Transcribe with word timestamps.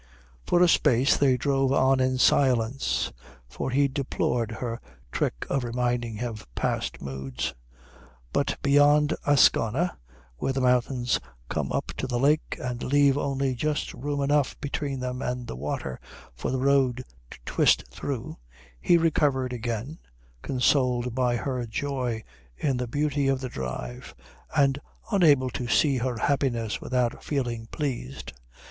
For 0.47 0.63
a 0.63 0.67
space 0.67 1.15
they 1.15 1.37
drove 1.37 1.71
on 1.71 1.99
in 1.99 2.17
silence, 2.17 3.11
for 3.47 3.69
he 3.69 3.87
deplored 3.87 4.53
her 4.53 4.81
trick 5.11 5.45
of 5.47 5.63
reminding 5.63 6.15
him 6.15 6.31
of 6.33 6.47
past 6.55 7.03
moods. 7.03 7.53
But 8.33 8.57
beyond 8.63 9.13
Ascona, 9.27 9.95
where 10.37 10.53
the 10.53 10.59
mountains 10.61 11.19
come 11.49 11.69
down 11.69 11.83
to 11.97 12.07
the 12.07 12.17
lake 12.17 12.57
and 12.59 12.81
leave 12.81 13.15
only 13.15 13.53
just 13.53 13.93
room 13.93 14.21
enough 14.23 14.59
between 14.59 15.01
them 15.01 15.21
and 15.21 15.45
the 15.45 15.55
water 15.55 15.99
for 16.33 16.49
the 16.49 16.57
road 16.61 17.03
to 17.29 17.37
twist 17.45 17.83
through, 17.91 18.37
he 18.79 18.97
recovered 18.97 19.53
again, 19.53 19.99
consoled 20.41 21.13
by 21.13 21.35
her 21.35 21.67
joy 21.67 22.23
in 22.57 22.77
the 22.77 22.87
beauty 22.87 23.27
of 23.27 23.39
the 23.39 23.49
drive 23.49 24.15
and 24.57 24.81
unable 25.11 25.51
to 25.51 25.67
see 25.67 25.97
her 25.97 26.17
happiness 26.17 26.81
without 26.81 27.23
feeling 27.23 27.67
pleased. 27.67 28.33